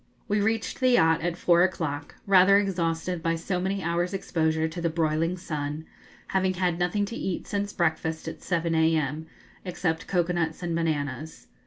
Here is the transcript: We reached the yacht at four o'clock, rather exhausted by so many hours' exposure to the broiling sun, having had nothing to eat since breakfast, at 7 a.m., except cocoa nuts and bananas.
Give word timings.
We 0.27 0.41
reached 0.41 0.79
the 0.79 0.89
yacht 0.89 1.21
at 1.21 1.37
four 1.37 1.61
o'clock, 1.61 2.15
rather 2.25 2.57
exhausted 2.57 3.21
by 3.21 3.35
so 3.35 3.59
many 3.59 3.83
hours' 3.83 4.15
exposure 4.15 4.67
to 4.67 4.81
the 4.81 4.89
broiling 4.89 5.37
sun, 5.37 5.85
having 6.29 6.55
had 6.55 6.79
nothing 6.79 7.05
to 7.05 7.15
eat 7.15 7.45
since 7.45 7.71
breakfast, 7.71 8.27
at 8.27 8.41
7 8.41 8.73
a.m., 8.73 9.27
except 9.63 10.07
cocoa 10.07 10.33
nuts 10.33 10.63
and 10.63 10.75
bananas. 10.75 11.45